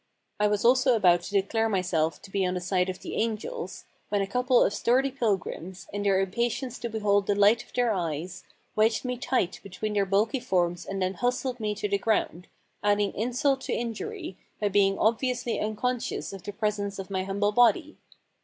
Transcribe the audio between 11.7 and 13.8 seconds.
to the ground, adding insult to